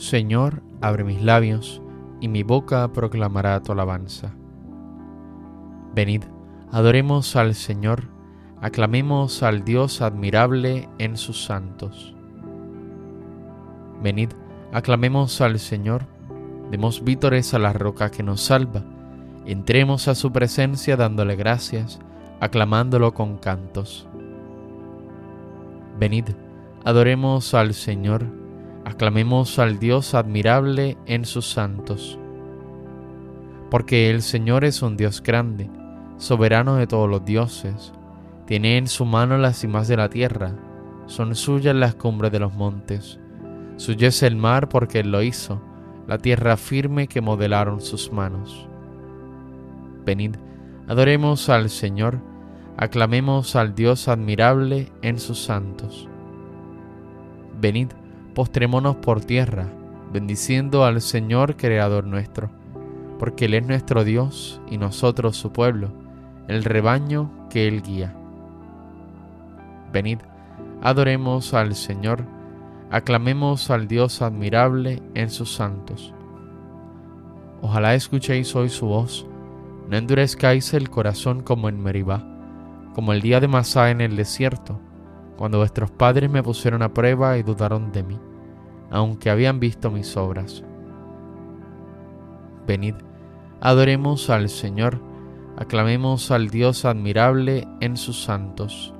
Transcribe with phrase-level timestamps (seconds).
[0.00, 1.82] Señor, abre mis labios,
[2.22, 4.32] y mi boca proclamará tu alabanza.
[5.94, 6.22] Venid,
[6.72, 8.04] adoremos al Señor,
[8.62, 12.16] aclamemos al Dios admirable en sus santos.
[14.02, 14.30] Venid,
[14.72, 16.06] aclamemos al Señor,
[16.70, 18.82] demos vítores a la roca que nos salva,
[19.44, 22.00] entremos a su presencia dándole gracias,
[22.40, 24.08] aclamándolo con cantos.
[25.98, 26.24] Venid,
[26.86, 28.39] adoremos al Señor,
[28.84, 32.18] aclamemos al Dios admirable en sus santos.
[33.70, 35.70] Porque el Señor es un Dios grande,
[36.16, 37.92] soberano de todos los dioses,
[38.46, 40.56] tiene en su mano las cimas de la tierra,
[41.06, 43.20] son suyas las cumbres de los montes,
[43.76, 45.62] suyo es el mar porque Él lo hizo,
[46.06, 48.68] la tierra firme que modelaron sus manos.
[50.04, 50.36] Venid,
[50.88, 52.18] adoremos al Señor,
[52.76, 56.08] aclamemos al Dios admirable en sus santos.
[57.60, 57.88] Venid,
[58.40, 59.66] postrémonos por tierra,
[60.14, 62.48] bendiciendo al Señor Creador nuestro,
[63.18, 65.90] porque Él es nuestro Dios y nosotros su pueblo,
[66.48, 68.14] el rebaño que Él guía.
[69.92, 70.20] Venid,
[70.80, 72.24] adoremos al Señor,
[72.90, 76.14] aclamemos al Dios admirable en sus santos.
[77.60, 79.26] Ojalá escuchéis hoy su voz,
[79.90, 82.24] no endurezcáis el corazón como en Meribá,
[82.94, 84.80] como el día de Masá en el desierto,
[85.36, 88.18] cuando vuestros padres me pusieron a prueba y dudaron de mí,
[88.90, 90.64] aunque habían visto mis obras.
[92.66, 92.94] Venid,
[93.60, 95.00] adoremos al Señor,
[95.56, 98.94] aclamemos al Dios admirable en sus santos.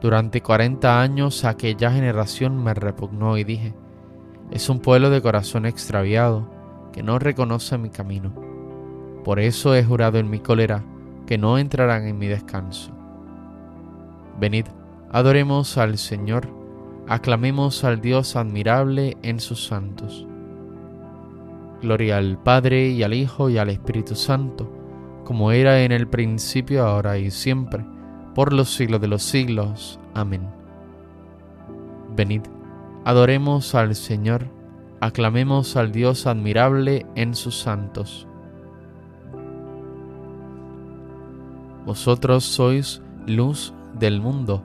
[0.00, 3.74] Durante cuarenta años aquella generación me repugnó y dije,
[4.50, 6.48] es un pueblo de corazón extraviado
[6.92, 8.32] que no reconoce mi camino.
[9.24, 10.84] Por eso he jurado en mi cólera
[11.26, 12.92] que no entrarán en mi descanso.
[14.38, 14.66] Venid,
[15.10, 16.48] adoremos al Señor,
[17.08, 20.26] aclamemos al Dios admirable en sus santos.
[21.82, 24.70] Gloria al Padre y al Hijo y al Espíritu Santo,
[25.24, 27.84] como era en el principio, ahora y siempre,
[28.34, 30.00] por los siglos de los siglos.
[30.14, 30.48] Amén.
[32.16, 32.42] Venid,
[33.04, 34.48] adoremos al Señor,
[35.00, 38.26] aclamemos al Dios admirable en sus santos.
[41.84, 44.64] Vosotros sois luz del mundo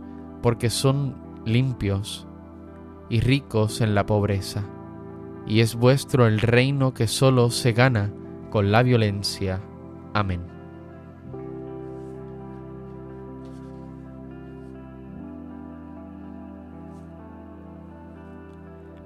[0.41, 1.15] porque son
[1.45, 2.27] limpios
[3.09, 4.63] y ricos en la pobreza
[5.45, 8.11] y es vuestro el reino que solo se gana
[8.49, 9.61] con la violencia.
[10.13, 10.41] Amén.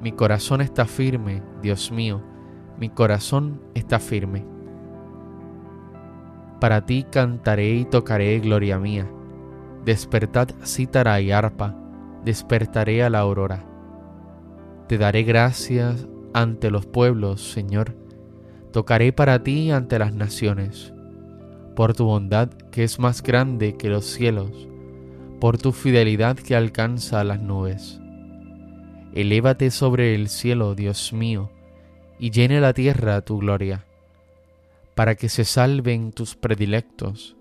[0.02, 2.22] Mi corazón está firme, Dios mío,
[2.78, 4.46] mi corazón está firme.
[6.60, 9.08] Para ti cantaré y tocaré gloria mía.
[9.86, 11.76] Despertad cítara y arpa,
[12.24, 13.64] despertaré a la aurora.
[14.88, 17.96] Te daré gracias ante los pueblos, Señor.
[18.72, 20.92] Tocaré para ti ante las naciones,
[21.76, 24.68] por tu bondad que es más grande que los cielos,
[25.40, 28.02] por tu fidelidad que alcanza las nubes.
[29.14, 31.52] Elévate sobre el cielo, Dios mío,
[32.18, 33.86] y llene la tierra tu gloria,
[34.96, 37.38] para que se salven tus predilectos,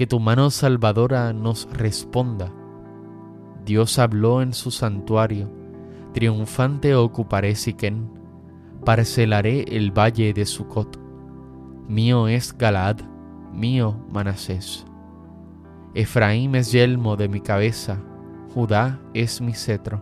[0.00, 2.50] que tu mano salvadora nos responda.
[3.66, 5.50] Dios habló en su santuario,
[6.14, 8.10] triunfante ocuparé Siquén,
[8.82, 10.98] parcelaré el valle de Sucot.
[11.86, 13.00] Mío es Galaad,
[13.52, 14.86] mío Manasés.
[15.92, 17.98] Efraín es yelmo de mi cabeza,
[18.54, 20.00] Judá es mi cetro.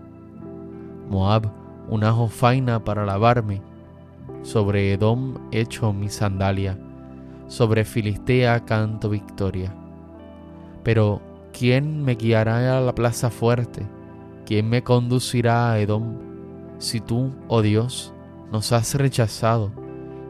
[1.10, 1.50] Moab,
[1.88, 3.62] una jofaina para lavarme.
[4.42, 6.78] Sobre Edom echo mi sandalia,
[7.48, 9.74] sobre Filistea canto victoria.
[10.82, 11.20] Pero,
[11.52, 13.86] ¿quién me guiará a la plaza fuerte?
[14.48, 16.16] ¿quién me conducirá a Edom?
[16.78, 18.14] Si tú, oh Dios,
[18.50, 19.70] nos has rechazado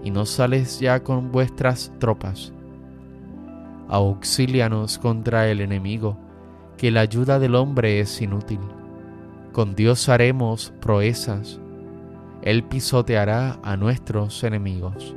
[0.03, 2.53] y no sales ya con vuestras tropas.
[3.87, 6.19] Auxílianos contra el enemigo,
[6.77, 8.59] que la ayuda del hombre es inútil.
[9.53, 11.61] Con Dios haremos proezas,
[12.43, 15.15] Él pisoteará a nuestros enemigos.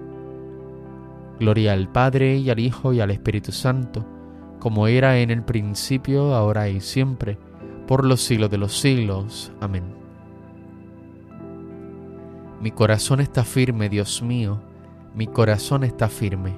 [1.40, 4.06] Gloria al Padre y al Hijo y al Espíritu Santo,
[4.62, 7.40] como era en el principio, ahora y siempre,
[7.88, 9.52] por los siglos de los siglos.
[9.60, 9.84] Amén.
[12.62, 14.60] Mi corazón está firme, Dios mío,
[15.16, 16.54] mi corazón está firme.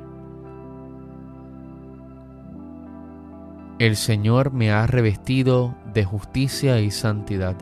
[3.80, 7.56] El Señor me ha revestido de justicia y santidad.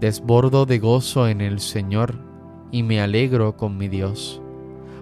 [0.00, 2.16] Desbordo de gozo en el Señor
[2.70, 4.42] y me alegro con mi Dios,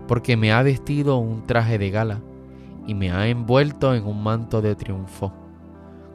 [0.06, 2.20] porque me ha vestido un traje de gala
[2.88, 5.30] y me ha envuelto en un manto de triunfo,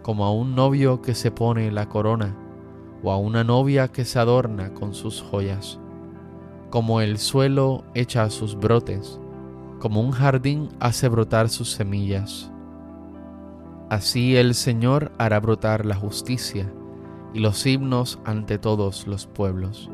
[0.02, 2.36] como a un novio que se pone la corona
[3.04, 5.80] o a una novia que se adorna con sus joyas,
[6.72, 9.20] como el suelo echa sus brotes,
[9.80, 12.52] como un jardín hace brotar sus semillas.
[13.92, 16.74] Así el Señor hará brotar la justicia
[17.36, 19.92] y los himnos ante todos los pueblos.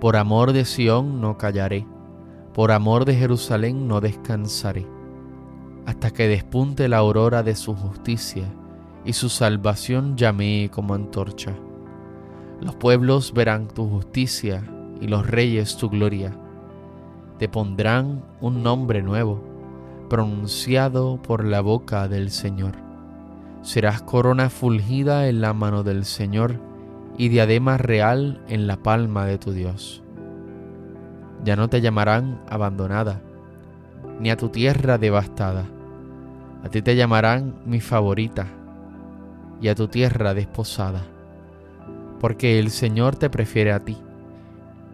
[0.00, 1.84] Por amor de Sión no callaré,
[2.54, 4.86] por amor de Jerusalén no descansaré,
[5.86, 8.44] hasta que despunte la aurora de su justicia
[9.04, 11.54] y su salvación llamee como antorcha.
[12.60, 14.62] Los pueblos verán tu justicia
[15.00, 16.36] y los reyes tu gloria.
[17.38, 19.42] Te pondrán un nombre nuevo,
[20.10, 22.74] pronunciado por la boca del Señor.
[23.62, 26.60] Serás corona fulgida en la mano del Señor
[27.16, 30.02] y diadema real en la palma de tu Dios.
[31.44, 33.20] Ya no te llamarán abandonada,
[34.18, 35.66] ni a tu tierra devastada.
[36.66, 38.48] A ti te llamarán mi favorita
[39.60, 41.02] y a tu tierra desposada
[42.20, 43.96] porque el Señor te prefiere a ti,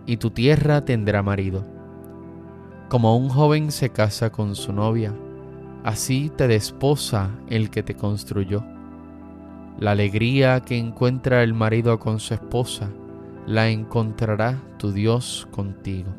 [0.06, 1.64] y tu tierra tendrá marido.
[2.88, 5.14] Como un joven se casa con su novia,
[5.82, 8.64] así te desposa el que te construyó.
[9.78, 12.90] La alegría que encuentra el marido con su esposa,
[13.46, 16.10] la encontrará tu Dios contigo.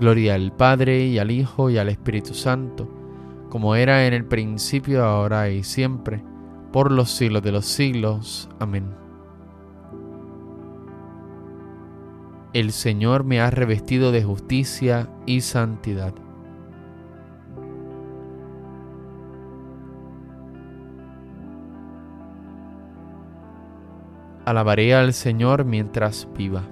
[0.00, 2.88] Gloria al Padre y al Hijo y al Espíritu Santo,
[3.54, 6.24] como era en el principio, ahora y siempre,
[6.72, 8.48] por los siglos de los siglos.
[8.58, 9.04] Amén.
[12.52, 16.14] el Señor me ha revestido de justicia y santidad.
[24.44, 26.62] Alabaré al Señor mientras viva.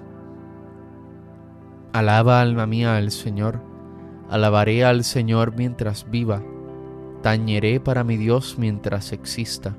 [1.93, 3.61] Alaba alma mía al Señor,
[4.29, 6.41] alabaré al Señor mientras viva,
[7.23, 9.75] tañeré para mi Dios mientras exista.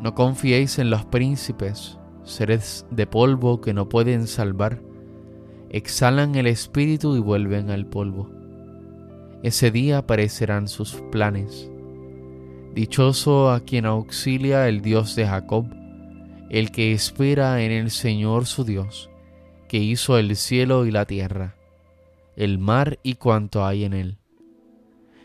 [0.00, 4.82] No confiéis en los príncipes, seres de polvo que no pueden salvar,
[5.70, 8.30] exhalan el espíritu y vuelven al polvo.
[9.42, 11.70] Ese día aparecerán sus planes.
[12.74, 15.66] Dichoso a quien auxilia el Dios de Jacob,
[16.50, 19.08] el que espera en el Señor su Dios,
[19.68, 21.54] que hizo el cielo y la tierra,
[22.36, 24.18] el mar y cuanto hay en él,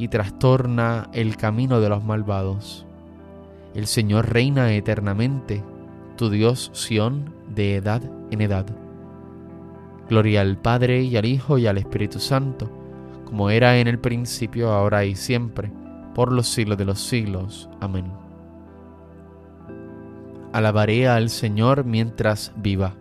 [0.00, 2.86] Y trastorna el camino de los malvados.
[3.74, 5.62] El Señor reina eternamente
[6.16, 8.64] tu Dios Sión de edad en edad.
[10.08, 12.70] Gloria al Padre y al Hijo y al Espíritu Santo,
[13.26, 15.70] como era en el principio, ahora y siempre,
[16.14, 17.68] por los siglos de los siglos.
[17.82, 18.06] Amén.
[20.54, 22.94] Alabaré al Señor mientras viva.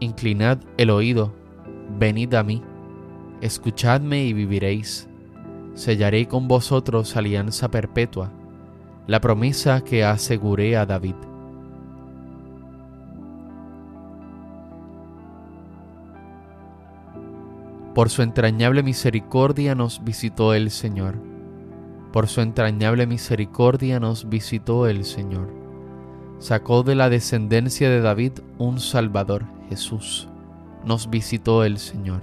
[0.00, 1.32] Inclinad el oído
[1.98, 2.62] Venid a mí,
[3.40, 5.08] escuchadme y viviréis.
[5.74, 8.32] Sellaré con vosotros alianza perpetua,
[9.06, 11.16] la promesa que aseguré a David.
[17.94, 21.16] Por su entrañable misericordia nos visitó el Señor.
[22.12, 25.52] Por su entrañable misericordia nos visitó el Señor.
[26.38, 30.28] Sacó de la descendencia de David un Salvador, Jesús
[30.84, 32.22] nos visitó el Señor.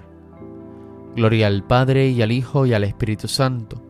[1.16, 3.82] Gloria al Padre y al Hijo y al Espíritu Santo.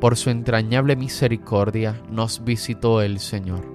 [0.00, 3.66] Por su entrañable misericordia nos visitó el Señor.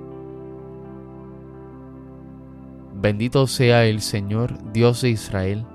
[2.95, 5.65] Bendito sea el Señor, Dios de Israel,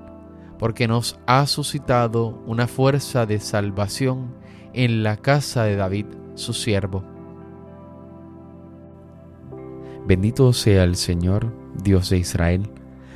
[0.59, 4.33] porque nos ha suscitado una fuerza de salvación
[4.73, 7.03] en la casa de David, su siervo.
[10.07, 12.69] Bendito sea el Señor, Dios de Israel,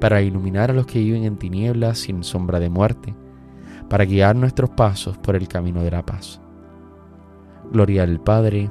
[0.00, 3.14] para iluminar a los que viven en tinieblas sin sombra de muerte,
[3.88, 6.40] para guiar nuestros pasos por el camino de la paz.
[7.70, 8.70] Gloria al Padre,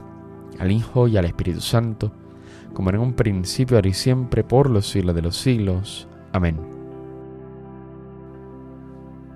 [0.60, 2.12] al Hijo y al Espíritu Santo,
[2.74, 6.08] como en un principio, ahora y siempre, por los siglos de los siglos.
[6.34, 6.58] Amén.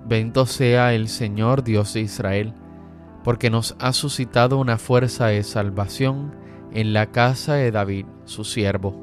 [0.06, 2.54] Bendito sea el Señor Dios de Israel,
[3.24, 6.36] porque nos ha suscitado una fuerza de salvación
[6.74, 9.03] en la casa de David, su siervo.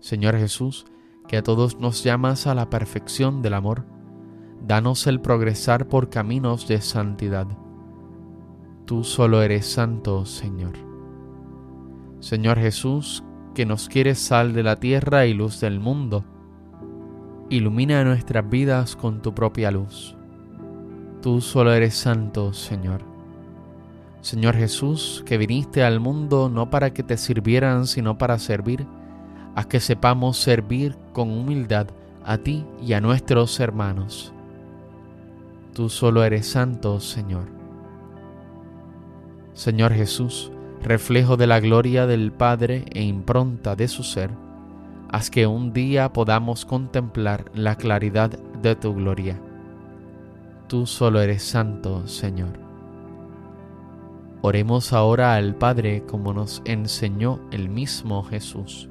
[0.00, 0.86] Señor Jesús,
[1.26, 3.84] que a todos nos llamas a la perfección del amor,
[4.66, 7.46] danos el progresar por caminos de santidad.
[8.84, 10.74] Tú solo eres santo, Señor.
[12.20, 13.24] Señor Jesús,
[13.54, 16.24] que nos quieres sal de la tierra y luz del mundo,
[17.48, 20.16] ilumina nuestras vidas con tu propia luz.
[21.22, 23.02] Tú solo eres santo, Señor.
[24.20, 28.86] Señor Jesús, que viniste al mundo no para que te sirvieran, sino para servir,
[29.56, 31.88] haz que sepamos servir con humildad
[32.24, 34.32] a ti y a nuestros hermanos.
[35.74, 37.46] Tú solo eres santo, Señor.
[39.54, 44.30] Señor Jesús, reflejo de la gloria del Padre e impronta de su ser,
[45.08, 49.40] haz que un día podamos contemplar la claridad de tu gloria.
[50.68, 52.58] Tú solo eres santo, Señor.
[54.42, 58.90] Oremos ahora al Padre como nos enseñó el mismo Jesús.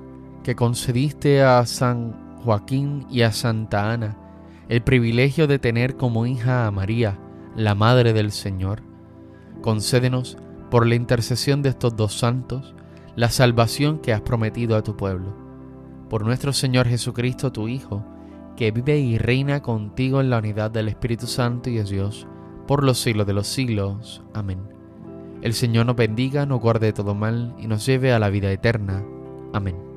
[0.43, 4.17] que concediste a San Joaquín y a Santa Ana
[4.71, 7.19] el privilegio de tener como hija a María,
[7.57, 8.83] la Madre del Señor,
[9.61, 10.37] concédenos,
[10.69, 12.73] por la intercesión de estos dos santos,
[13.17, 15.35] la salvación que has prometido a tu pueblo.
[16.09, 18.05] Por nuestro Señor Jesucristo, tu Hijo,
[18.55, 22.25] que vive y reina contigo en la unidad del Espíritu Santo y es Dios,
[22.65, 24.23] por los siglos de los siglos.
[24.33, 24.59] Amén.
[25.41, 28.49] El Señor nos bendiga, nos guarde de todo mal y nos lleve a la vida
[28.49, 29.03] eterna.
[29.51, 29.90] Amén.